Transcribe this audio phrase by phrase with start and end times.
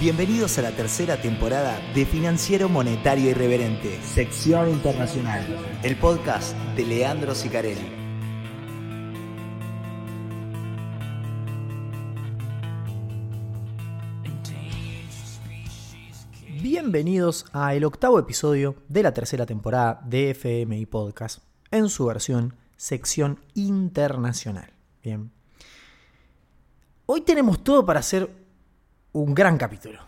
[0.00, 5.44] Bienvenidos a la tercera temporada de Financiero Monetario Irreverente, sección internacional,
[5.82, 7.90] el podcast de Leandro Sicarelli.
[16.62, 22.54] Bienvenidos a el octavo episodio de la tercera temporada de FMI Podcast en su versión
[22.76, 24.72] sección internacional.
[25.02, 25.32] Bien.
[27.06, 28.47] Hoy tenemos todo para hacer
[29.22, 30.00] un gran capítulo.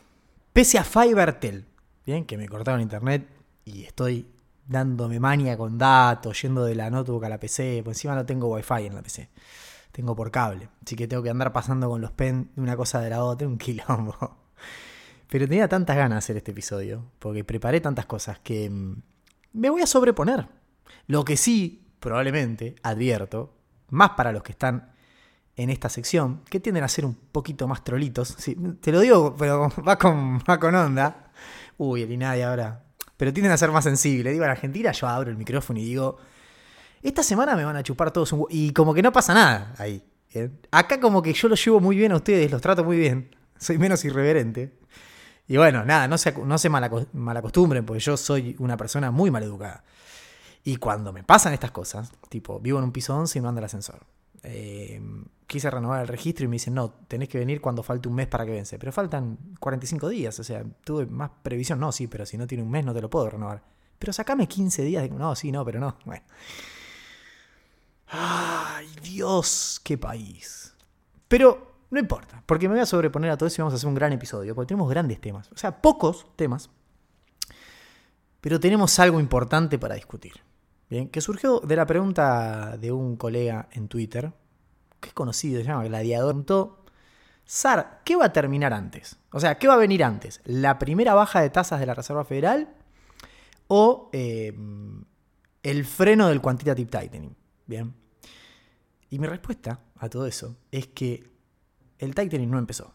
[0.52, 1.66] Pese a Fivertel,
[2.06, 3.27] bien, que me cortaron internet
[3.64, 4.27] y estoy
[4.66, 8.48] dándome mania con datos, yendo de la notebook a la PC, pues encima no tengo
[8.48, 9.28] wifi en la PC.
[9.91, 13.01] Tengo por cable, así que tengo que andar pasando con los pen de una cosa
[13.01, 14.37] de la otra, un quilombo.
[15.29, 19.02] Pero tenía tantas ganas de hacer este episodio, porque preparé tantas cosas que mm,
[19.54, 20.46] me voy a sobreponer.
[21.09, 23.54] Lo que sí, probablemente, advierto,
[23.88, 24.92] más para los que están
[25.62, 28.37] en esta sección, que tienden a ser un poquito más trolitos.
[28.80, 31.30] Te lo digo, pero va con, va con onda.
[31.76, 32.82] Uy, el Inadi ahora.
[33.16, 34.32] Pero tienden a ser más sensibles.
[34.32, 36.16] Digo, en Argentina yo abro el micrófono y digo,
[37.02, 38.46] esta semana me van a chupar todos un...
[38.49, 40.02] Y como que no pasa nada ahí.
[40.71, 43.34] Acá como que yo los llevo muy bien a ustedes, los trato muy bien.
[43.59, 44.79] Soy menos irreverente.
[45.46, 49.84] Y bueno, nada, no se, no se malacostumbren, porque yo soy una persona muy maleducada.
[50.65, 53.59] Y cuando me pasan estas cosas, tipo, vivo en un piso 11 y no anda
[53.59, 54.01] el ascensor.
[54.43, 55.01] Eh,
[55.46, 58.29] quise renovar el registro y me dicen, no, tenés que venir cuando falte un mes
[58.29, 58.79] para que vence.
[58.79, 62.63] Pero faltan 45 días, o sea, tuve más previsión, no, sí, pero si no tiene
[62.63, 63.63] un mes no te lo puedo renovar.
[63.99, 66.22] Pero sacame 15 días, no, sí, no, pero no, bueno.
[68.06, 70.72] Ay, Dios, qué país.
[71.27, 73.88] Pero no importa, porque me voy a sobreponer a todo eso y vamos a hacer
[73.88, 76.71] un gran episodio, porque tenemos grandes temas, o sea, pocos temas,
[78.41, 80.34] pero tenemos algo importante para discutir.
[80.91, 84.33] Bien, que surgió de la pregunta de un colega en Twitter,
[84.99, 86.44] que es conocido, se llama Gladiador.
[87.44, 89.16] Sar, ¿qué va a terminar antes?
[89.31, 90.41] O sea, ¿qué va a venir antes?
[90.45, 92.75] ¿La primera baja de tasas de la Reserva Federal
[93.69, 94.53] o eh,
[95.62, 97.37] el freno del quantitative tightening?
[97.67, 97.95] Bien.
[99.11, 101.31] Y mi respuesta a todo eso es que
[102.00, 102.93] el tightening no empezó.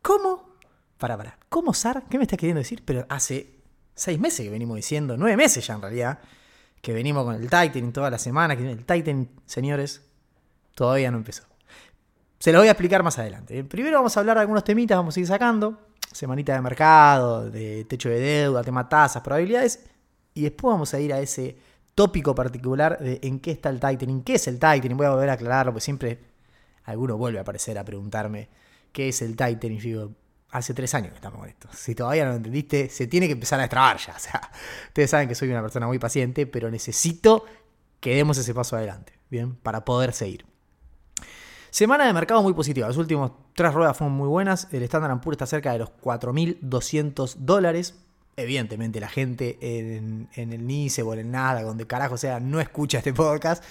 [0.00, 0.56] ¿Cómo?
[0.96, 1.38] Para, para.
[1.50, 2.04] ¿Cómo, Sar?
[2.08, 2.82] ¿Qué me estás queriendo decir?
[2.86, 3.60] Pero hace
[3.94, 6.20] seis meses que venimos diciendo, nueve meses ya en realidad,
[6.80, 10.02] que venimos con el tightening toda la semana, que el tightening, señores,
[10.80, 11.42] Todavía no empezó.
[12.38, 13.64] Se lo voy a explicar más adelante.
[13.64, 15.78] Primero vamos a hablar de algunos temitas, vamos a ir sacando.
[16.10, 19.84] Semanita de mercado, de techo de deuda, tema tasas, probabilidades.
[20.32, 21.54] Y después vamos a ir a ese
[21.94, 24.96] tópico particular de en qué está el tightening, qué es el tightening.
[24.96, 26.18] Voy a volver a aclararlo, porque siempre
[26.84, 28.48] alguno vuelve a aparecer a preguntarme
[28.90, 29.76] qué es el tightening.
[29.76, 30.12] Y digo,
[30.52, 31.68] hace tres años que estamos con esto.
[31.72, 34.14] Si todavía no lo entendiste, se tiene que empezar a destrabar ya.
[34.16, 34.50] O sea,
[34.88, 37.44] ustedes saben que soy una persona muy paciente, pero necesito
[38.00, 39.54] que demos ese paso adelante, ¿bien?
[39.54, 40.44] Para poder seguir.
[41.70, 42.88] Semana de mercado muy positiva.
[42.88, 44.66] Las últimas tres ruedas fueron muy buenas.
[44.72, 47.94] El Standard Poor's está cerca de los 4.200 dólares.
[48.36, 52.98] Evidentemente la gente en, el NICE o en el NADA, donde carajo sea, no escucha
[52.98, 53.62] este podcast.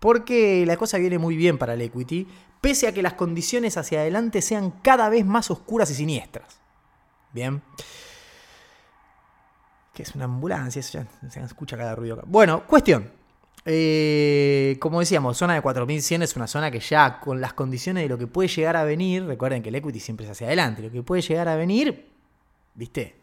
[0.00, 2.26] Porque la cosa viene muy bien para el equity.
[2.60, 6.60] Pese a que las condiciones hacia adelante sean cada vez más oscuras y siniestras.
[7.32, 7.62] Bien.
[9.94, 12.24] Que es una ambulancia, eso ya se escucha cada ruido acá.
[12.26, 13.10] Bueno, cuestión.
[13.64, 18.08] Eh, como decíamos, zona de 4100 es una zona que ya con las condiciones de
[18.08, 20.90] lo que puede llegar a venir, recuerden que el equity siempre es hacia adelante, lo
[20.90, 22.08] que puede llegar a venir,
[22.74, 23.16] viste,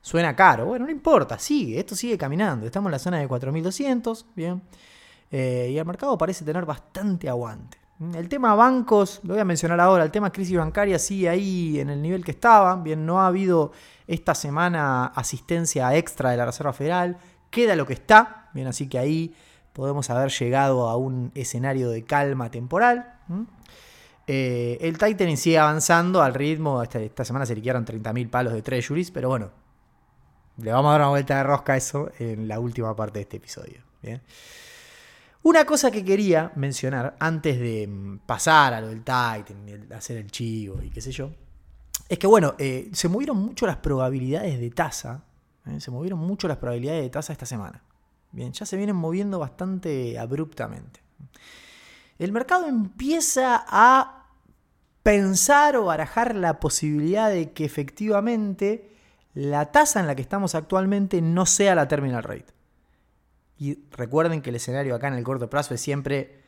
[0.00, 0.66] suena caro.
[0.66, 2.66] Bueno, no importa, sigue, esto sigue caminando.
[2.66, 4.60] Estamos en la zona de 4200, bien.
[5.32, 7.78] Eh, y el mercado parece tener bastante aguante.
[8.14, 11.88] El tema bancos, lo voy a mencionar ahora, el tema crisis bancaria sigue ahí en
[11.88, 12.76] el nivel que estaba.
[12.76, 13.72] Bien, no ha habido
[14.06, 17.16] esta semana asistencia extra de la Reserva Federal.
[17.50, 18.50] Queda lo que está.
[18.52, 19.34] Bien, así que ahí
[19.72, 23.14] podemos haber llegado a un escenario de calma temporal.
[24.26, 29.10] Eh, el Titan sigue avanzando al ritmo, esta, semana se liquidaron 30.000 palos de treasuries,
[29.10, 29.50] pero bueno,
[30.58, 33.22] le vamos a dar una vuelta de rosca a eso en la última parte de
[33.22, 33.80] este episodio.
[35.44, 40.30] Una cosa que quería mencionar antes de mm, pasar a lo del Titan, hacer el
[40.30, 41.30] chivo y qué sé yo,
[42.08, 45.24] es que bueno, eh, se movieron mucho las probabilidades de tasa,
[45.66, 45.80] ¿eh?
[45.80, 47.82] se movieron mucho las probabilidades de tasa esta semana.
[48.30, 51.00] Bien, ya se vienen moviendo bastante abruptamente.
[52.18, 54.28] El mercado empieza a
[55.02, 58.90] pensar o barajar la posibilidad de que efectivamente
[59.34, 62.52] la tasa en la que estamos actualmente no sea la terminal rate.
[63.62, 66.42] Y recuerden que el escenario acá en el corto plazo es siempre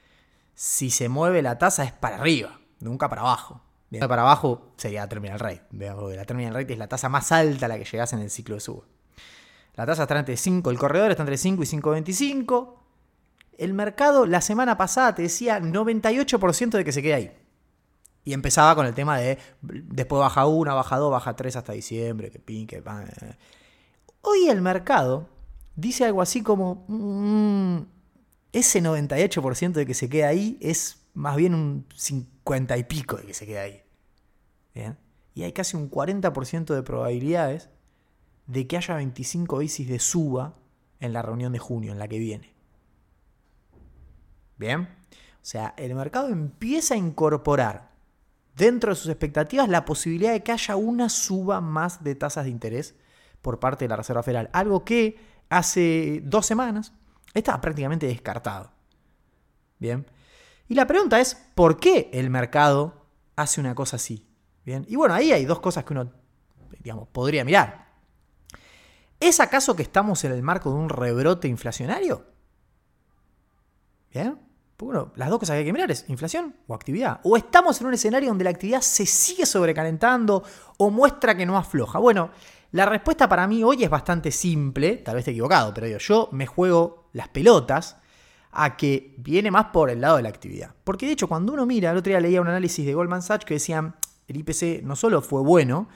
[0.53, 3.61] si se mueve la tasa es para arriba, nunca para abajo.
[3.89, 5.63] Bien, para abajo sería terminal rate.
[5.71, 8.57] La terminal rate es la tasa más alta a la que llegas en el ciclo
[8.57, 8.83] de suba.
[9.77, 12.75] La tasa está entre 5, el corredor está entre 5 y 5.25.
[13.59, 17.33] El mercado la semana pasada te decía 98% de que se quede ahí.
[18.25, 22.33] Y empezaba con el tema de después baja una, baja dos, baja tres hasta diciembre,
[22.33, 23.37] que pin, que eh.
[24.23, 25.29] Hoy el mercado
[25.77, 27.87] dice algo así como "Mm,
[28.53, 33.27] ese 98% de que se queda ahí es más bien un 50 y pico de
[33.27, 33.83] que se queda ahí.
[34.75, 34.99] Bien.
[35.35, 37.71] Y hay casi un 40% de probabilidades
[38.47, 40.55] de que haya 25 bicis de suba
[41.01, 42.55] en la reunión de junio, en la que viene.
[44.57, 44.83] Bien.
[44.83, 47.93] O sea, el mercado empieza a incorporar
[48.57, 52.51] dentro de sus expectativas la posibilidad de que haya una suba más de tasas de
[52.51, 52.95] interés
[53.43, 54.49] por parte de la Reserva Federal.
[54.53, 55.19] Algo que
[55.59, 56.93] hace dos semanas
[57.33, 58.73] estaba prácticamente descartado.
[59.79, 60.07] Bien.
[60.69, 63.07] Y la pregunta es, ¿por qué el mercado
[63.37, 64.27] hace una cosa así?
[64.65, 64.85] Bien.
[64.89, 66.11] Y bueno, ahí hay dos cosas que uno,
[66.81, 67.93] digamos, podría mirar.
[69.21, 72.27] ¿Es acaso que estamos en el marco de un rebrote inflacionario?
[74.13, 74.39] ¿Bien?
[74.79, 77.21] Bueno, las dos cosas que hay que mirar es inflación o actividad.
[77.23, 80.43] O estamos en un escenario donde la actividad se sigue sobrecalentando
[80.79, 81.99] o muestra que no afloja.
[82.01, 82.31] Bueno,
[82.75, 86.29] la respuesta para mí hoy es bastante simple, tal vez esté equivocado, pero digo, yo
[86.33, 87.99] me juego las pelotas
[88.51, 90.75] a que viene más por el lado de la actividad.
[90.83, 93.45] Porque de hecho, cuando uno mira, el otro día leía un análisis de Goldman Sachs
[93.45, 93.95] que decían,
[94.27, 95.89] el IPC no solo fue bueno,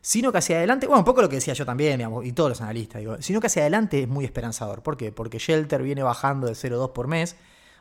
[0.00, 2.60] sino que hacia adelante, bueno, un poco lo que decía yo también, y todos los
[2.60, 4.84] analistas, digo, sino que hacia adelante es muy esperanzador.
[4.84, 5.10] ¿Por qué?
[5.10, 7.34] Porque Shelter viene bajando de 0,2 por mes,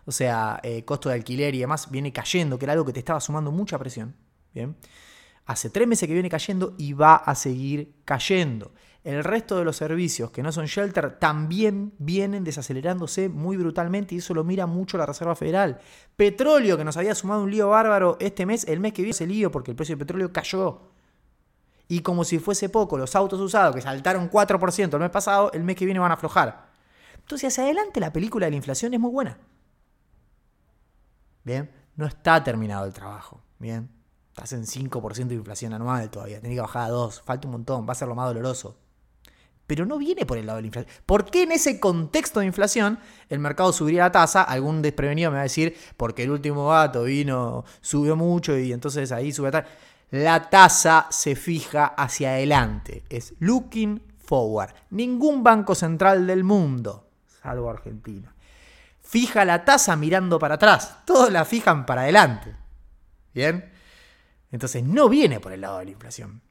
[0.05, 2.99] o sea, eh, costo de alquiler y demás viene cayendo, que era algo que te
[2.99, 4.15] estaba sumando mucha presión.
[4.55, 4.75] Bien.
[5.49, 8.71] Hace tres meses que viene cayendo y va a seguir cayendo.
[9.03, 14.19] El resto de los servicios que no son shelter también vienen desacelerándose muy brutalmente y
[14.19, 15.79] eso lo mira mucho la Reserva Federal.
[16.15, 19.25] Petróleo, que nos había sumado un lío bárbaro este mes, el mes que viene ese
[19.25, 20.91] lío porque el precio del petróleo cayó.
[21.87, 25.63] Y como si fuese poco, los autos usados que saltaron 4% el mes pasado, el
[25.63, 26.69] mes que viene van a aflojar.
[27.17, 29.39] Entonces, hacia adelante la película de la inflación es muy buena.
[31.43, 33.41] Bien, no está terminado el trabajo.
[33.57, 33.89] Bien,
[34.43, 37.87] estás en 5% de inflación anual todavía, tenés que bajar a 2, falta un montón,
[37.87, 38.77] va a ser lo más doloroso.
[39.67, 40.93] Pero no viene por el lado de la inflación.
[41.05, 44.41] ¿Por qué en ese contexto de inflación el mercado subiría la tasa?
[44.41, 49.11] Algún desprevenido me va a decir, porque el último dato vino, subió mucho y entonces
[49.11, 49.67] ahí sube tasa.
[50.09, 53.03] La tasa se fija hacia adelante.
[53.09, 54.73] Es looking forward.
[54.89, 57.07] Ningún banco central del mundo,
[57.43, 58.33] salvo Argentina,
[59.01, 60.99] fija la tasa mirando para atrás.
[61.05, 62.55] Todos la fijan para adelante.
[63.35, 63.78] ¿Bien?
[64.51, 66.41] Entonces no viene por el lado de la inflación.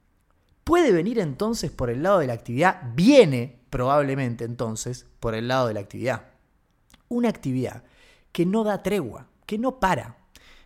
[0.63, 2.81] Puede venir entonces por el lado de la actividad.
[2.93, 6.27] Viene probablemente entonces por el lado de la actividad.
[7.07, 7.83] Una actividad
[8.31, 10.15] que no da tregua, que no para.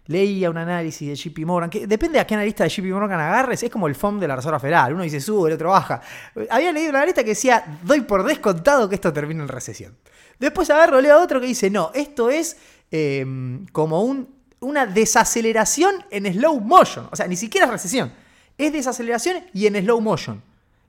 [0.07, 3.63] Leía un análisis de JP Morgan, que depende a qué analista de JP Morgan agarres,
[3.63, 4.93] es como el FOM de la Reserva Federal.
[4.93, 6.01] Uno dice sube, el otro baja.
[6.49, 9.97] Había leído una analista que decía, doy por descontado que esto termine en recesión.
[10.37, 12.57] Después agarro, leo a otro que dice, no, esto es
[12.91, 13.25] eh,
[13.71, 17.07] como un, una desaceleración en slow motion.
[17.11, 18.11] O sea, ni siquiera es recesión.
[18.57, 20.41] Es desaceleración y en slow motion.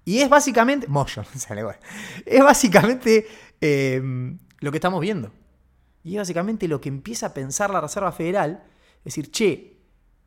[0.05, 0.87] Y es básicamente.
[0.89, 1.79] Motion, sale bueno.
[2.25, 3.27] Es básicamente
[3.61, 4.03] eh,
[4.61, 5.31] lo que estamos viendo.
[6.03, 8.65] Y es básicamente lo que empieza a pensar la Reserva Federal.
[8.99, 9.79] Es decir, che,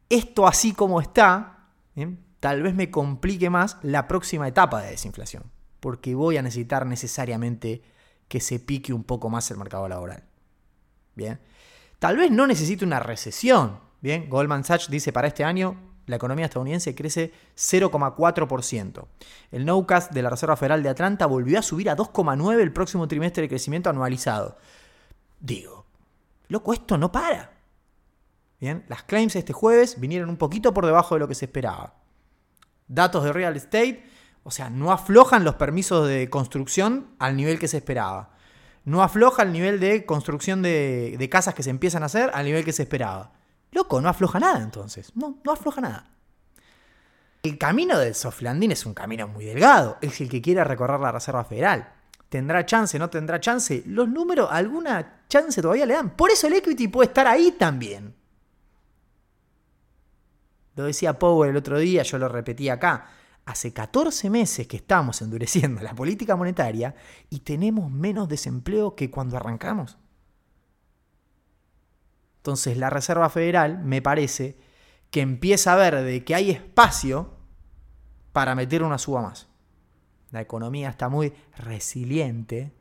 [0.09, 2.19] esto así como está, ¿bien?
[2.39, 5.44] tal vez me complique más la próxima etapa de desinflación.
[5.79, 7.83] Porque voy a necesitar necesariamente
[8.27, 10.23] que se pique un poco más el mercado laboral.
[11.15, 11.39] Bien.
[11.99, 13.80] Tal vez no necesite una recesión.
[14.01, 14.30] Bien.
[14.30, 19.06] Goldman Sachs dice para este año la economía estadounidense crece 0,4%.
[19.51, 23.07] El Nowcast de la Reserva Federal de Atlanta volvió a subir a 2,9 el próximo
[23.07, 24.57] trimestre de crecimiento anualizado.
[25.39, 25.85] Digo,
[26.47, 27.57] loco, esto no para.
[28.59, 31.95] Bien, las claims este jueves vinieron un poquito por debajo de lo que se esperaba.
[32.87, 34.04] Datos de real estate,
[34.44, 38.36] o sea, no aflojan los permisos de construcción al nivel que se esperaba.
[38.87, 42.63] No afloja el nivel de construcción de, casas que se empiezan a hacer al nivel
[42.63, 43.33] que se esperaba.
[43.71, 45.11] Loco, no afloja nada entonces.
[45.13, 46.09] No, no afloja nada.
[47.44, 49.97] El camino del soft es un camino muy delgado.
[49.99, 51.91] Es el que quiera recorrer la Reserva Federal.
[52.29, 52.97] ¿Tendrá chance?
[52.97, 53.83] ¿No tendrá chance?
[53.87, 56.11] Los números, alguna chance todavía le dan.
[56.11, 58.15] Por eso el equity puede estar ahí también.
[60.75, 63.09] Lo decía Powell el otro día, yo lo repetí acá.
[63.47, 66.95] Hace 14 meses que estamos endureciendo la política monetaria
[67.30, 69.97] y tenemos menos desempleo que cuando arrancamos.
[72.39, 74.57] Entonces la Reserva Federal me parece
[75.11, 77.37] que empieza a ver que hay espacio
[78.33, 79.47] para meter una suba más.
[80.31, 82.73] La economía está muy resiliente.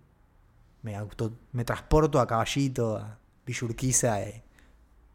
[0.82, 4.42] Me, auto, me transporto a caballito, a Villurquiza, eh,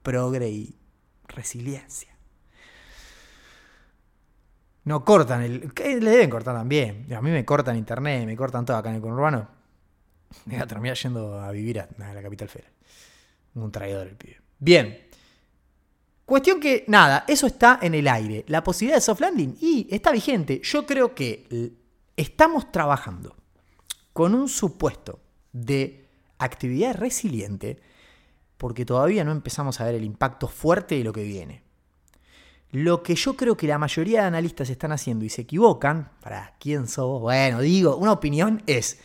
[0.02, 0.80] progre y
[1.28, 2.11] resiliencia.
[4.84, 5.74] No cortan el.
[5.74, 7.08] Que le deben cortar también.
[7.14, 9.48] A mí me cortan internet, me cortan todo acá en el conurbano.
[10.46, 12.72] Me voy a terminar yendo a vivir a, a la capital federal.
[13.56, 14.42] Un traidor el pibe.
[14.60, 15.08] Bien.
[16.26, 18.46] Cuestión que, nada, eso está en el aire.
[18.48, 20.62] La posibilidad de soft landing, y está vigente.
[20.64, 21.76] Yo creo que
[22.16, 23.36] estamos trabajando
[24.14, 25.20] con un supuesto
[25.52, 26.08] de
[26.38, 27.80] actividad resiliente
[28.58, 31.64] porque todavía no empezamos a ver el impacto fuerte de lo que viene.
[32.72, 36.56] Lo que yo creo que la mayoría de analistas están haciendo y se equivocan, para
[36.58, 39.00] quién sos, bueno, digo, una opinión es,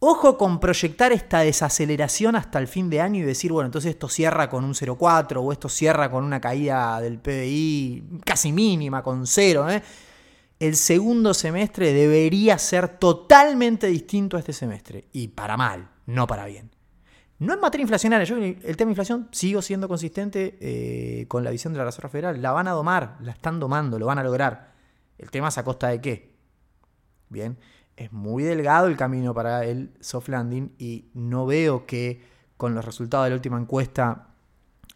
[0.00, 4.08] ojo con proyectar esta desaceleración hasta el fin de año y decir, bueno, entonces esto
[4.08, 9.24] cierra con un 0,4 o esto cierra con una caída del PBI casi mínima, con
[9.28, 9.70] cero.
[9.70, 9.82] ¿eh?
[10.58, 16.46] El segundo semestre debería ser totalmente distinto a este semestre, y para mal, no para
[16.46, 16.75] bien.
[17.38, 21.50] No en materia inflacionaria, yo el tema de inflación sigo siendo consistente eh, con la
[21.50, 22.40] visión de la Reserva Federal.
[22.40, 24.72] La van a domar, la están domando, lo van a lograr.
[25.18, 26.34] El tema es a costa de qué.
[27.28, 27.58] Bien,
[27.96, 32.22] es muy delgado el camino para el soft landing y no veo que
[32.56, 34.28] con los resultados de la última encuesta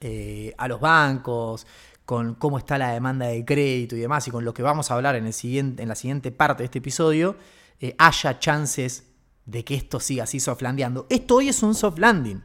[0.00, 1.66] eh, a los bancos,
[2.06, 4.94] con cómo está la demanda de crédito y demás, y con lo que vamos a
[4.94, 5.32] hablar en, la
[5.94, 7.36] siguiente parte de este episodio,
[7.80, 9.09] eh, haya chances
[9.44, 11.06] de que esto siga así soft landeando.
[11.10, 12.42] Esto hoy es un soft landing.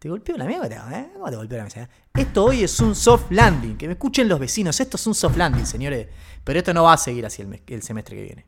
[0.00, 1.10] Te golpeo la mierda, ¿eh?
[1.12, 1.86] ¿Cómo te golpeo la mesa?
[2.14, 3.76] Esto hoy es un soft landing.
[3.76, 4.80] Que me escuchen los vecinos.
[4.80, 6.08] Esto es un soft landing, señores.
[6.42, 8.46] Pero esto no va a seguir así el, semestre que viene.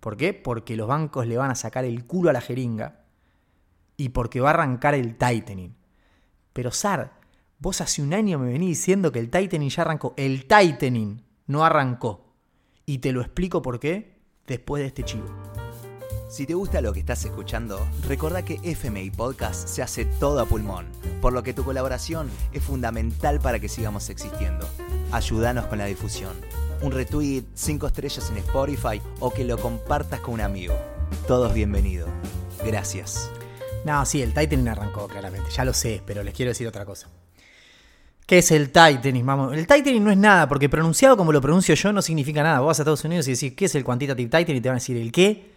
[0.00, 0.34] ¿Por qué?
[0.34, 3.06] Porque los bancos le van a sacar el culo a la jeringa.
[3.96, 5.74] Y porque va a arrancar el tightening.
[6.52, 7.18] Pero Sar,
[7.58, 10.12] vos hace un año me venís diciendo que el tightening ya arrancó.
[10.18, 12.34] El tightening no arrancó.
[12.84, 15.63] Y te lo explico por qué después de este chivo.
[16.34, 20.46] Si te gusta lo que estás escuchando, recuerda que FMI Podcast se hace todo a
[20.46, 20.86] pulmón,
[21.20, 24.68] por lo que tu colaboración es fundamental para que sigamos existiendo.
[25.12, 26.32] Ayúdanos con la difusión.
[26.82, 30.74] Un retweet, 5 estrellas en Spotify o que lo compartas con un amigo.
[31.28, 32.10] Todos bienvenidos.
[32.66, 33.30] Gracias.
[33.84, 37.08] No, sí, el tightening arrancó claramente, ya lo sé, pero les quiero decir otra cosa.
[38.26, 39.24] ¿Qué es el tightening?
[39.24, 42.58] Vamos, el tightening no es nada, porque pronunciado como lo pronuncio yo no significa nada.
[42.58, 44.56] Vos vas a Estados Unidos y decís, ¿qué es el quantitative tightening?
[44.56, 45.53] Y te van a decir, ¿el qué?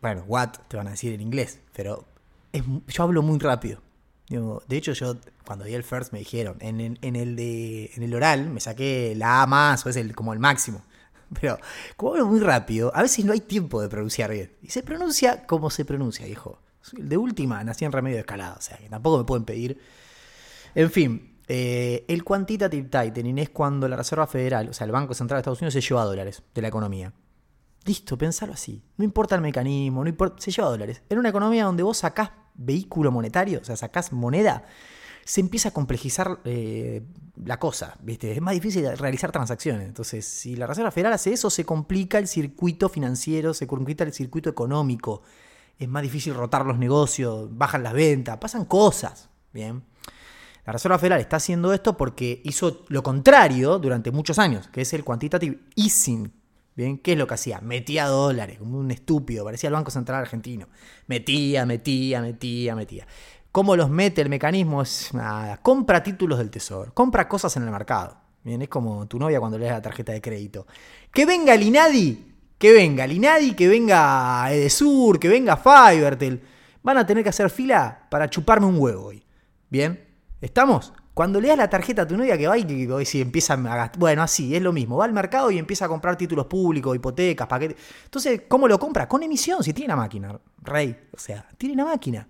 [0.00, 2.06] Bueno, what te van a decir en inglés, pero
[2.52, 3.80] yo hablo muy rápido.
[4.28, 8.50] de hecho, yo cuando di el first me dijeron, en, el de, en el oral
[8.50, 10.82] me saqué la A más, o es el, como el máximo.
[11.40, 11.58] Pero
[11.96, 14.52] como hablo muy rápido, a veces no hay tiempo de pronunciar bien.
[14.62, 16.58] Y se pronuncia como se pronuncia, hijo.
[16.92, 19.78] De última, nací en remedio de escalada, o sea, que tampoco me pueden pedir.
[20.74, 25.14] En fin, eh, el quantitative tightening es cuando la Reserva Federal, o sea, el Banco
[25.14, 27.12] Central de Estados Unidos se lleva dólares de la economía.
[27.84, 28.82] Listo, pensalo así.
[28.96, 31.02] No importa el mecanismo, no importa, se lleva dólares.
[31.08, 34.64] En una economía donde vos sacás vehículo monetario, o sea, sacás moneda,
[35.24, 37.02] se empieza a complejizar eh,
[37.44, 38.32] la cosa, ¿viste?
[38.32, 39.86] Es más difícil realizar transacciones.
[39.86, 44.12] Entonces, si la Reserva Federal hace eso, se complica el circuito financiero, se complica el
[44.12, 45.22] circuito económico.
[45.78, 49.82] Es más difícil rotar los negocios, bajan las ventas, pasan cosas, ¿bien?
[50.66, 54.92] La Reserva Federal está haciendo esto porque hizo lo contrario durante muchos años, que es
[54.92, 56.30] el quantitative easing,
[56.76, 57.60] Bien, ¿qué es lo que hacía?
[57.60, 60.68] Metía dólares, como un estúpido, parecía el Banco Central Argentino.
[61.06, 63.06] Metía, metía, metía, metía.
[63.52, 64.82] ¿Cómo los mete el mecanismo?
[64.82, 68.16] Es nada, compra títulos del tesoro, compra cosas en el mercado.
[68.42, 70.66] Bien, es como tu novia cuando le la tarjeta de crédito.
[71.12, 76.40] Que venga el INADI, que venga el INADI, que venga Edesur, que venga Fivertel.
[76.82, 79.24] Van a tener que hacer fila para chuparme un huevo hoy.
[79.68, 80.08] Bien,
[80.40, 80.92] ¿estamos?
[81.20, 83.98] Cuando le das la tarjeta a tu novia que va y, si empieza a gastar.
[83.98, 84.96] Bueno, así, es lo mismo.
[84.96, 87.76] Va al mercado y empieza a comprar títulos públicos, hipotecas, paquetes.
[88.06, 89.06] Entonces, ¿cómo lo compra?
[89.06, 90.98] Con emisión, si tiene una máquina, rey.
[91.12, 92.26] O sea, tiene una máquina.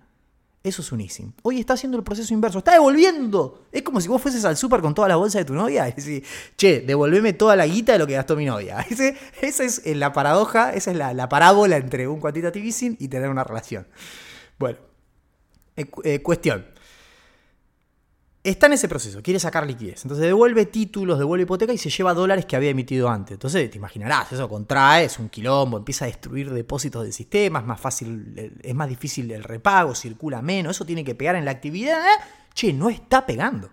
[0.64, 1.06] Eso es un.
[1.42, 2.58] Hoy está haciendo el proceso inverso.
[2.58, 3.68] Está devolviendo.
[3.70, 5.92] Es como si vos fueses al súper con toda la bolsa de tu novia y
[5.92, 8.84] decís, che, devolveme toda la guita de lo que gastó mi novia.
[9.40, 13.30] esa es eh, la paradoja, esa es la, parábola entre un quantitative easing y tener
[13.30, 13.86] una relación.
[14.58, 14.78] Bueno,
[15.76, 16.79] eh, eh, cuestión
[18.42, 20.02] está en ese proceso, quiere sacar liquidez.
[20.04, 23.34] Entonces devuelve títulos, devuelve hipoteca y se lleva dólares que había emitido antes.
[23.34, 27.66] Entonces te imaginarás, eso contrae, es un quilombo, empieza a destruir depósitos del sistema, es
[27.66, 31.50] más fácil, es más difícil el repago, circula menos, eso tiene que pegar en la
[31.50, 32.06] actividad.
[32.54, 33.70] Che, no está pegando.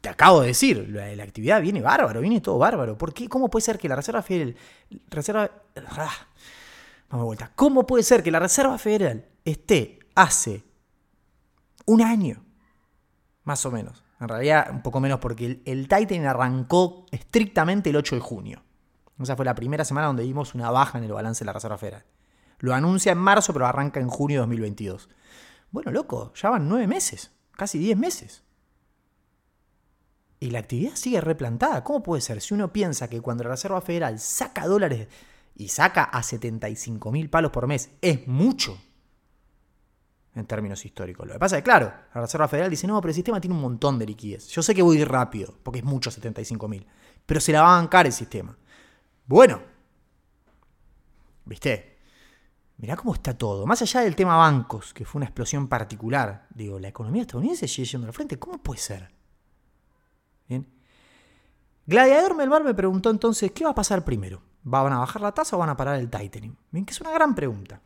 [0.00, 2.96] Te acabo de decir, la, actividad viene bárbaro, viene todo bárbaro.
[2.96, 3.28] ¿Por qué?
[3.28, 4.56] ¿Cómo puede ser que la Reserva Federal...
[5.10, 6.26] Reserva, ah,
[7.10, 7.52] vamos de vuelta.
[7.54, 10.64] ¿Cómo puede ser que la Reserva Federal esté hace
[11.90, 12.44] un año,
[13.42, 14.04] más o menos.
[14.20, 18.62] En realidad, un poco menos porque el, Titan arrancó estrictamente el 8 de junio.
[19.18, 21.78] Esa fue la primera semana donde vimos una baja en el balance de la Reserva
[21.78, 22.04] Federal.
[22.60, 25.08] Lo anuncia en marzo, pero arranca en junio de 2022.
[25.72, 28.44] Bueno, loco, ya van nueve meses, casi diez meses.
[30.38, 31.82] Y la actividad sigue replantada.
[31.82, 32.40] ¿Cómo puede ser?
[32.40, 35.08] Si uno piensa que cuando la Reserva Federal saca dólares
[35.56, 38.78] y saca a 75 mil palos por mes, es mucho
[40.34, 41.26] en términos históricos.
[41.26, 43.62] Lo que pasa es claro, la Reserva Federal dice, no, pero el sistema tiene un
[43.62, 44.48] montón de liquidez.
[44.48, 46.86] Yo sé que voy rápido, porque es mucho 75 mil,
[47.26, 48.56] pero se la va a bancar el sistema.
[49.26, 49.60] Bueno,
[51.44, 51.98] ¿viste?
[52.76, 53.66] Mirá cómo está todo.
[53.66, 57.88] Más allá del tema bancos, que fue una explosión particular, digo, la economía estadounidense sigue
[57.88, 58.38] yendo al frente.
[58.38, 59.10] ¿Cómo puede ser?
[60.48, 60.66] Bien.
[61.86, 64.42] Gladiador Melbar me preguntó entonces, ¿qué va a pasar primero?
[64.62, 66.56] ¿Van a bajar la tasa o van a parar el tightening?
[66.70, 67.82] Bien, que es una gran pregunta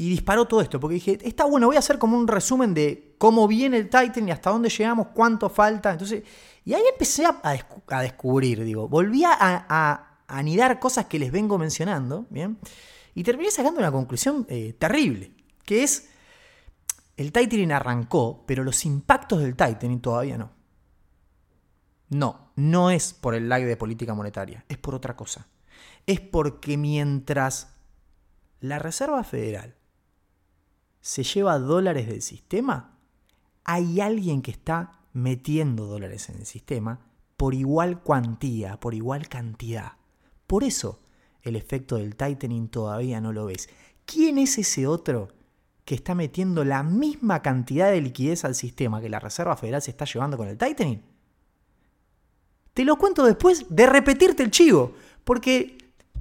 [0.00, 3.16] y disparó todo esto, porque dije, está bueno, voy a hacer como un resumen de
[3.18, 5.90] cómo viene el Titan y hasta dónde llegamos, cuánto falta.
[5.90, 6.22] Entonces,
[6.64, 12.58] y ahí empecé a, descubrir, digo, volví a, anidar cosas que les vengo mencionando, ¿bien?
[13.14, 15.32] Y terminé sacando una conclusión eh, terrible,
[15.64, 16.10] que es,
[17.16, 20.52] el tightening arrancó, pero los impactos del tightening todavía no.
[22.10, 25.48] No, no es por el lag de política monetaria, es por otra cosa.
[26.06, 27.74] Es porque mientras
[28.60, 29.77] la Reserva Federal
[31.00, 32.98] se lleva dólares del sistema,
[33.64, 37.00] hay alguien que está metiendo dólares en el sistema
[37.36, 39.92] por igual cuantía, por igual cantidad.
[40.46, 41.00] Por eso
[41.42, 43.68] el efecto del tightening todavía no lo ves.
[44.04, 45.28] ¿Quién es ese otro
[45.84, 49.92] que está metiendo la misma cantidad de liquidez al sistema que la Reserva Federal se
[49.92, 51.02] está llevando con el tightening?
[52.74, 55.77] Te lo cuento después de repetirte el chivo, porque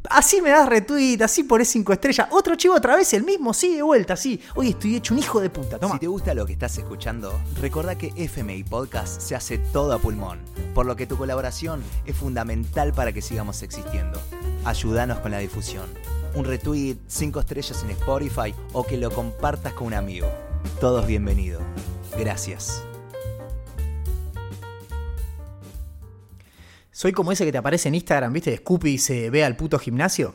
[0.10, 2.28] Así me das retweet, así pones 5 estrellas.
[2.32, 4.42] Otro chivo otra vez, el mismo, sí, de vuelta, sí.
[4.56, 5.96] Hoy estoy hecho un hijo de puta, toma.
[5.96, 10.00] Si te gusta lo que estás escuchando, recuerda que FMI Podcast se hace todo a
[10.00, 10.40] pulmón,
[10.74, 14.22] por lo que tu colaboración es fundamental para que sigamos existiendo.
[14.66, 15.90] Ayúdanos con la difusión.
[16.36, 20.28] Un retweet, 5 estrellas en Spotify o que lo compartas con un amigo.
[20.80, 21.64] Todos bienvenidos.
[22.18, 22.87] Gracias.
[26.98, 28.50] Soy como ese que te aparece en Instagram, ¿viste?
[28.50, 30.34] De Scoopy y se ve al puto gimnasio.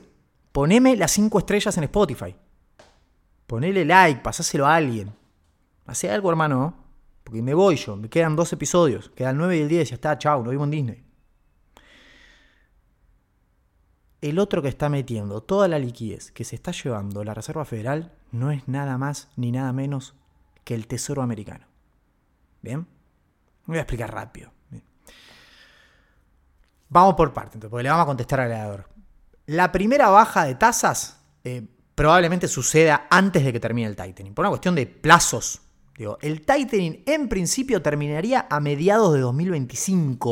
[0.53, 2.37] Poneme las 5 estrellas en Spotify.
[3.49, 5.13] Ponele like, pasáselo a alguien.
[5.87, 6.77] Hacé algo, hermano.
[7.25, 7.97] Porque me voy yo.
[7.97, 9.11] Me quedan dos episodios.
[9.17, 9.89] Quedan 9 y el 10.
[9.89, 10.45] Ya está, chao.
[10.45, 11.05] Nos vimos en Disney.
[14.21, 18.13] El otro que está metiendo toda la liquidez que se está llevando la Reserva Federal
[18.31, 20.15] no es nada más ni nada menos
[20.63, 21.67] que el Tesoro Americano.
[22.61, 22.87] ¿Bien?
[23.67, 24.53] voy a explicar rápido.
[26.93, 28.87] Vamos por partes, porque le vamos a contestar al creador.
[29.47, 34.43] La primera baja de tasas eh, probablemente suceda antes de que termine el tightening, por
[34.43, 35.63] una cuestión de plazos.
[35.97, 40.31] Digo, el tightening en principio terminaría a mediados de 2025.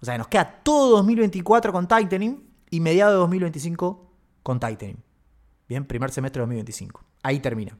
[0.00, 5.02] O sea, nos queda todo 2024 con tightening y mediados de 2025 con tightening.
[5.70, 7.02] Bien, primer semestre de 2025.
[7.22, 7.78] Ahí termina.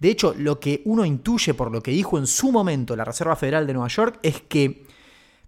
[0.00, 3.36] De hecho, lo que uno intuye por lo que dijo en su momento la Reserva
[3.36, 4.84] Federal de Nueva York es que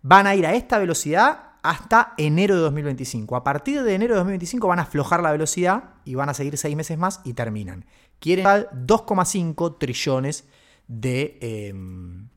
[0.02, 3.36] van a ir a esta velocidad hasta enero de 2025.
[3.36, 6.56] A partir de enero de 2025 van a aflojar la velocidad y van a seguir
[6.56, 7.84] seis meses más y terminan.
[8.20, 10.44] Quieren 2,5 trillones
[10.86, 12.28] de, em,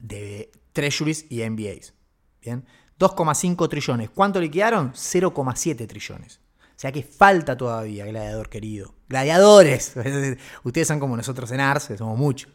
[0.00, 1.94] de treasuries y MBAs.
[2.40, 2.64] Bien,
[2.98, 4.10] 2,5 trillones.
[4.10, 4.92] ¿Cuánto liquidaron?
[4.94, 6.40] 0,7 trillones.
[6.76, 8.94] O sea que falta todavía, gladiador querido.
[9.08, 9.94] Gladiadores.
[10.64, 12.52] Ustedes son como nosotros en Arce, somos muchos.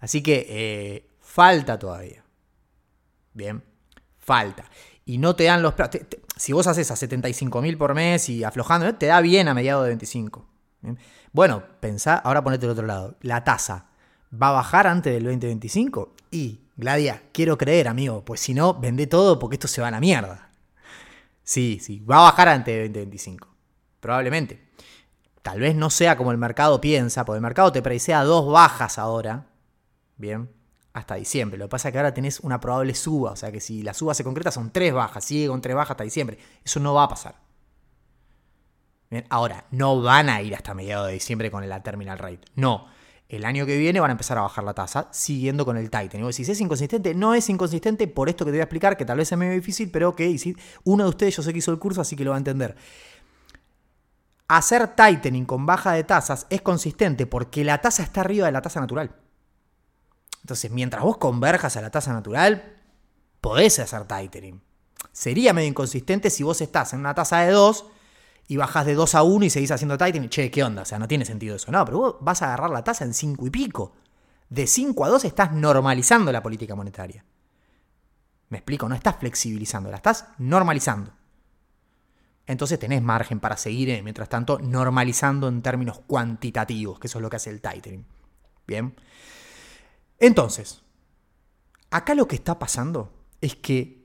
[0.00, 2.24] Así que eh, falta todavía.
[3.34, 3.62] Bien,
[4.18, 4.64] falta
[5.04, 6.00] y no te dan los plazos.
[6.36, 9.84] Si vos haces a 75 mil por mes y aflojando, te da bien a mediados
[9.84, 10.46] de 25.
[11.32, 13.16] Bueno, pensá, ahora ponete del otro lado.
[13.20, 13.86] La tasa
[14.32, 19.06] va a bajar antes del 2025 y, Gladia, quiero creer, amigo, pues si no, vende
[19.06, 20.50] todo porque esto se va a la mierda.
[21.42, 23.48] Sí, sí, va a bajar antes del 2025.
[24.00, 24.64] Probablemente.
[25.42, 28.98] Tal vez no sea como el mercado piensa, porque el mercado te predicea dos bajas
[28.98, 29.46] ahora.
[30.16, 30.48] Bien
[30.94, 31.58] hasta diciembre.
[31.58, 33.92] Lo que pasa es que ahora tenés una probable suba, o sea que si la
[33.92, 36.38] suba se concreta son tres bajas, sigue con tres bajas hasta diciembre.
[36.64, 37.34] Eso no va a pasar.
[39.10, 42.40] Bien, ahora, no van a ir hasta mediados de diciembre con la terminal rate.
[42.54, 42.86] No.
[43.28, 46.20] El año que viene van a empezar a bajar la tasa siguiendo con el Titan.
[46.20, 47.14] Y vos decís, ¿es inconsistente?
[47.14, 49.52] No es inconsistente por esto que te voy a explicar, que tal vez es medio
[49.52, 50.36] difícil, pero que
[50.84, 52.76] uno de ustedes yo sé que hizo el curso, así que lo va a entender.
[54.46, 58.62] Hacer tightening con baja de tasas es consistente porque la tasa está arriba de la
[58.62, 59.23] tasa natural.
[60.44, 62.76] Entonces, mientras vos converjas a la tasa natural,
[63.40, 64.60] podés hacer tightening.
[65.10, 67.86] Sería medio inconsistente si vos estás en una tasa de 2
[68.48, 70.28] y bajás de 2 a 1 y seguís haciendo tightening.
[70.28, 70.82] Che, ¿qué onda?
[70.82, 71.72] O sea, no tiene sentido eso.
[71.72, 73.94] No, pero vos vas a agarrar la tasa en 5 y pico.
[74.50, 77.24] De 5 a 2 estás normalizando la política monetaria.
[78.50, 81.10] Me explico, no estás flexibilizando, la estás normalizando.
[82.46, 87.22] Entonces tenés margen para seguir, eh, mientras tanto, normalizando en términos cuantitativos, que eso es
[87.22, 88.04] lo que hace el tightening.
[88.66, 88.94] Bien.
[90.26, 90.82] Entonces,
[91.90, 94.04] acá lo que está pasando es que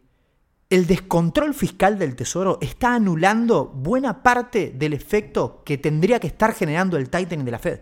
[0.70, 6.54] el descontrol fiscal del Tesoro está anulando buena parte del efecto que tendría que estar
[6.54, 7.80] generando el tightening de la Fed.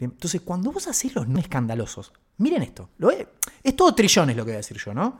[0.00, 3.26] Entonces, cuando vos haces los no escandalosos, miren esto, lo es,
[3.62, 5.18] es todo trillones lo que voy a decir yo, ¿no?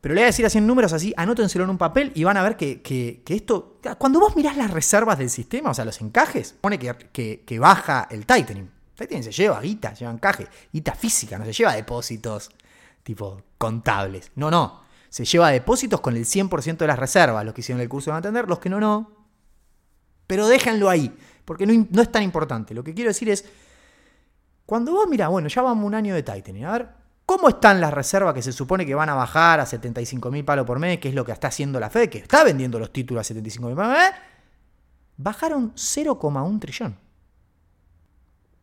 [0.00, 2.36] Pero le voy a decir así en números así, anótenselo en un papel y van
[2.36, 3.78] a ver que, esto.
[3.98, 7.58] Cuando vos mirás las reservas del sistema, o sea, los encajes, pone que, que- que
[7.58, 8.68] baja el tightening.
[8.94, 12.50] Tightening se lleva guita, lleva encaje, guita física, no se lleva depósitos
[13.02, 14.30] tipo contables.
[14.36, 14.82] No, no.
[15.08, 17.44] Se lleva depósitos con el 100% de las reservas.
[17.44, 19.10] Los que hicieron el curso van a los que no, no.
[20.26, 22.72] Pero déjenlo ahí, porque no, es tan importante.
[22.72, 23.44] Lo que quiero decir es,
[24.64, 26.88] cuando vos mirás, bueno, ya vamos un año de tightening, a ver,
[27.26, 30.64] ¿cómo están las reservas que se supone que van a bajar a 75 mil palos
[30.64, 33.20] por mes, que es lo que está haciendo la Fed, que está vendiendo los títulos
[33.20, 34.12] a 75 mil palos por mes?
[35.18, 36.96] Bajaron 0,1 trillón.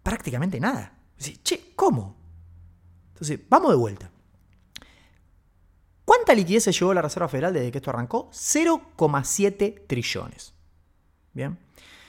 [0.04, 0.94] Prácticamente nada.
[1.18, 2.16] Che, ¿cómo?
[3.14, 4.12] Entonces, vamos de vuelta.
[6.06, 8.30] ¿Cuánta liquidez se llevó la Reserva Federal desde que esto arrancó?
[8.32, 10.54] 0,7 trillones.
[11.34, 11.58] Bien.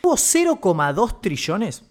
[0.03, 1.85] Hubo 0,2 trillones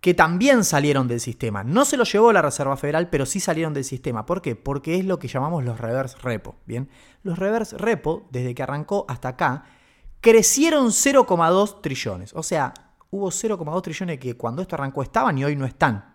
[0.00, 1.64] que también salieron del sistema.
[1.64, 4.24] No se los llevó la Reserva Federal, pero sí salieron del sistema.
[4.26, 4.56] ¿Por qué?
[4.56, 6.56] Porque es lo que llamamos los reverse repo.
[6.66, 6.88] Bien.
[7.22, 9.64] Los reverse repo, desde que arrancó hasta acá,
[10.20, 12.32] crecieron 0,2 trillones.
[12.34, 12.72] O sea,
[13.10, 16.14] hubo 0,2 trillones que cuando esto arrancó estaban y hoy no están.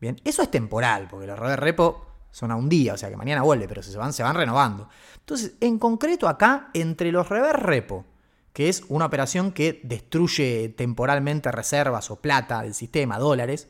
[0.00, 3.16] Bien, eso es temporal, porque los reverse repo son a un día, o sea que
[3.16, 4.88] mañana vuelve, pero se van, se van renovando.
[5.18, 8.04] Entonces, en concreto acá, entre los reverse repo,
[8.52, 13.68] que es una operación que destruye temporalmente reservas o plata del sistema, dólares,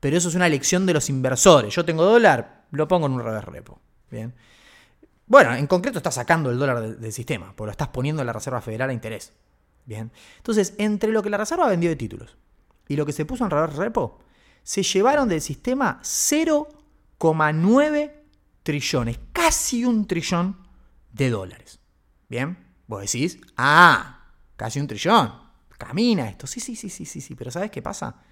[0.00, 1.74] pero eso es una elección de los inversores.
[1.74, 3.78] Yo tengo dólar, lo pongo en un reverse repo.
[4.10, 4.34] Bien.
[5.26, 8.26] Bueno, en concreto estás sacando el dólar del, del sistema, porque lo estás poniendo en
[8.26, 9.32] la Reserva Federal a interés.
[9.84, 10.12] Bien.
[10.36, 12.36] Entonces, entre lo que la Reserva vendió de títulos
[12.88, 14.18] y lo que se puso en reverse repo,
[14.62, 18.12] se llevaron del sistema 0,9
[18.62, 20.56] trillones, casi un trillón
[21.12, 21.80] de dólares.
[22.28, 25.32] Bien, vos decís, ah, casi un trillón,
[25.78, 26.46] camina esto.
[26.46, 28.22] Sí, sí, sí, sí, sí, sí, pero ¿sabes qué pasa?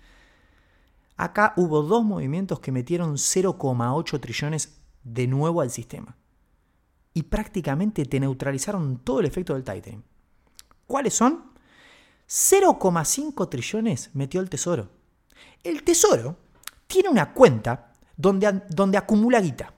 [1.17, 6.17] Acá hubo dos movimientos que metieron 0,8 trillones de nuevo al sistema.
[7.13, 10.05] Y prácticamente te neutralizaron todo el efecto del tightening.
[10.91, 11.45] ¿Cuáles son?
[12.29, 14.89] 0,5 trillones metió el tesoro.
[15.63, 16.37] El tesoro
[16.89, 19.73] tiene una cuenta donde, donde acumula guita.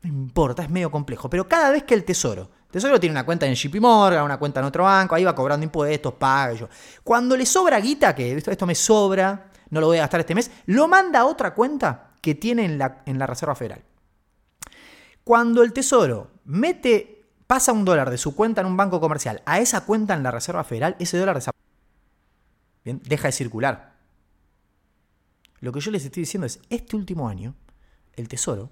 [0.00, 1.28] No importa, es medio complejo.
[1.28, 4.60] Pero cada vez que el tesoro, tesoro tiene una cuenta en JP Morgan, una cuenta
[4.60, 6.68] en otro banco, ahí va cobrando impuestos, paga yo.
[7.04, 10.34] Cuando le sobra guita, que esto, esto me sobra, no lo voy a gastar este
[10.34, 13.84] mes, lo manda a otra cuenta que tiene en la, en la Reserva Federal.
[15.24, 17.11] Cuando el tesoro mete,
[17.52, 20.30] pasa un dólar de su cuenta en un banco comercial a esa cuenta en la
[20.30, 21.38] Reserva Federal, ese dólar.
[22.82, 23.92] Bien, deja de circular.
[25.60, 27.54] Lo que yo les estoy diciendo es, este último año,
[28.14, 28.70] el Tesoro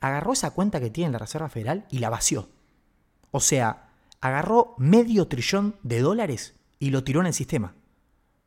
[0.00, 2.48] agarró esa cuenta que tiene en la Reserva Federal y la vació.
[3.30, 3.90] O sea,
[4.22, 7.74] agarró medio trillón de dólares y lo tiró en el sistema.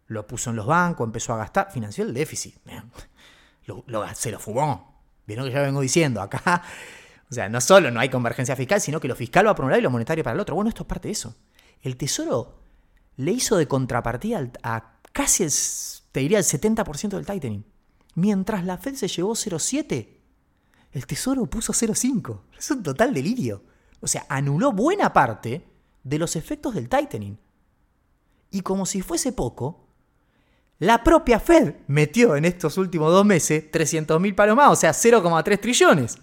[0.08, 2.56] Lo puso en los bancos, empezó a gastar, financió el déficit.
[3.68, 5.04] Lo, lo, se lo fumó.
[5.28, 6.64] Vieron que ya vengo diciendo, acá,
[7.30, 9.72] o sea, no solo no hay convergencia fiscal, sino que lo fiscal va por un
[9.72, 10.56] lado y lo monetario para el otro.
[10.56, 11.36] Bueno, esto es parte de eso.
[11.82, 12.60] El Tesoro
[13.18, 15.52] le hizo de contrapartida a casi, el,
[16.12, 17.66] te diría, el 70% del tightening.
[18.16, 20.08] Mientras la Fed se llevó 0,7,
[20.94, 22.42] el Tesoro puso 0,5.
[22.58, 23.64] Es un total delirio.
[24.00, 25.68] O sea, anuló buena parte
[26.04, 27.38] de los efectos del tightening.
[28.52, 29.88] Y como si fuese poco,
[30.80, 34.92] la propia Fed metió en estos últimos dos meses 300 mil palos más, o sea,
[34.92, 36.18] 0,3 trillones.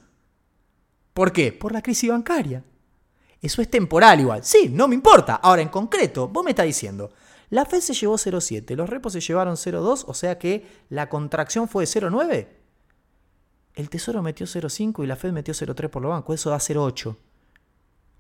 [1.15, 1.53] ¿Por qué?
[1.53, 2.65] Por la crisis bancaria.
[3.41, 4.45] Eso es temporal igual.
[4.45, 5.37] Sí, no me importa.
[5.37, 7.13] Ahora, en concreto, vos me estás diciendo,
[7.51, 11.69] la Fed se llevó 0,7, los repos se llevaron 0,2, o sea que la contracción
[11.69, 12.49] fue de 0,9.
[13.75, 17.17] El Tesoro metió 0,5 y la Fed metió 0,3 por lo banco, eso da 0,8.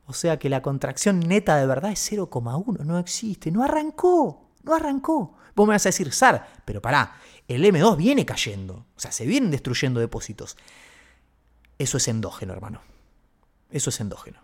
[0.07, 4.75] O sea que la contracción neta de verdad es 0,1, no existe, no arrancó, no
[4.75, 5.37] arrancó.
[5.57, 7.17] Vos me vas a decir, SAR, pero pará,
[7.49, 10.57] el M2 viene cayendo, o sea, se vienen destruyendo depósitos.
[11.79, 12.81] Eso es endógeno, hermano.
[13.71, 14.41] Eso es endógeno.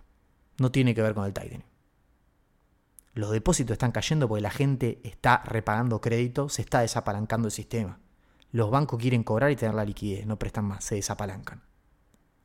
[0.59, 1.65] No tiene que ver con el tightening.
[3.15, 7.99] Los depósitos están cayendo porque la gente está repagando crédito, se está desapalancando el sistema.
[8.53, 11.63] Los bancos quieren cobrar y tener la liquidez, no prestan más, se desapalancan.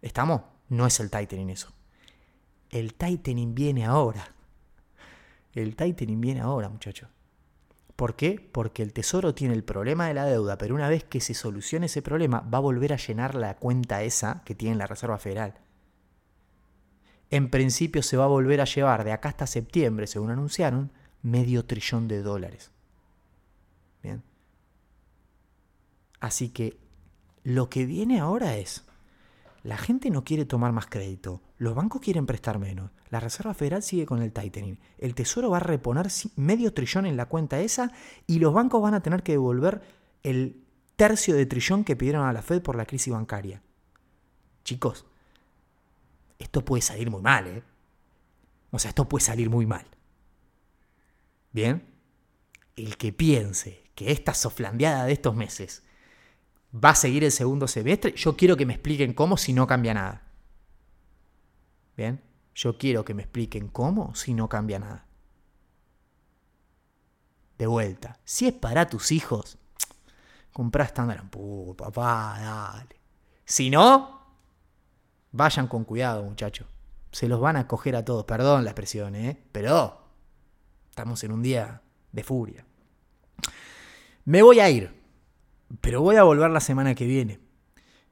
[0.01, 0.41] ¿Estamos?
[0.69, 1.73] No es el tightening eso.
[2.69, 4.35] El tightening viene ahora.
[5.53, 7.09] El tightening viene ahora, muchachos.
[7.95, 8.49] ¿Por qué?
[8.51, 11.85] Porque el tesoro tiene el problema de la deuda, pero una vez que se solucione
[11.85, 15.55] ese problema, va a volver a llenar la cuenta esa que tiene la Reserva Federal.
[17.29, 21.65] En principio se va a volver a llevar de acá hasta septiembre, según anunciaron, medio
[21.65, 22.71] trillón de dólares.
[24.03, 24.23] Bien.
[26.19, 26.77] Así que
[27.43, 28.85] lo que viene ahora es,
[29.65, 33.81] la gente no quiere tomar más crédito, los bancos quieren prestar menos, la Reserva Federal
[33.81, 37.91] sigue con el tightening, el Tesoro va a reponer medio trillón en la cuenta esa
[38.27, 39.81] y los bancos van a tener que devolver
[40.21, 40.63] el
[40.95, 43.63] tercio de trillón que pidieron a la Fed por la crisis bancaria.
[44.63, 45.07] Chicos,
[46.37, 47.63] esto puede salir muy mal, ¿eh?
[48.69, 49.87] O sea, esto puede salir muy mal.
[51.51, 51.83] Bien,
[52.75, 55.81] el que piense que esta soflandeada de estos meses
[56.83, 59.93] va a seguir el segundo semestre, yo quiero que me expliquen cómo si no cambia
[59.93, 60.23] nada.
[61.95, 62.21] Bien,
[62.53, 65.05] yo quiero que me expliquen cómo si no cambia nada.
[67.57, 69.57] De vuelta, si es para tus hijos,
[70.51, 71.29] comprá Standard
[71.77, 72.99] papá, dale.
[73.45, 74.21] Si no,
[75.31, 76.67] vayan con cuidado, muchachos.
[77.11, 78.25] Se los van a coger a todos.
[78.25, 79.41] Perdón la expresión, ¿eh?
[79.53, 80.01] Pero
[80.89, 82.65] estamos en un día de furia.
[84.25, 84.93] Me voy a ir,
[85.81, 87.39] pero voy a volver la semana que viene.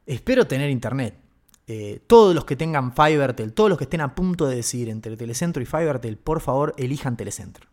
[0.05, 1.17] Espero tener internet.
[1.65, 5.15] Eh, todos los que tengan Fivertel, todos los que estén a punto de decidir entre
[5.15, 7.69] Telecentro y Fivertel, por favor elijan Telecentro.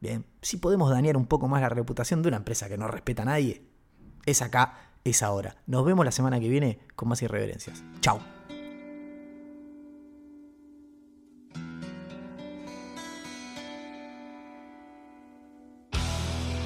[0.00, 3.22] Bien, si podemos dañar un poco más la reputación de una empresa que no respeta
[3.22, 3.62] a nadie,
[4.26, 5.56] es acá, es ahora.
[5.66, 7.84] Nos vemos la semana que viene con más irreverencias.
[8.00, 8.39] Chao.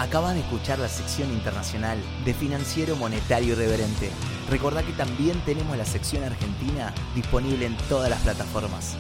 [0.05, 4.11] Acabas de escuchar la sección internacional de Financiero Monetario Irreverente.
[4.51, 8.99] Recordá que también tenemos la sección argentina disponible en todas las plataformas.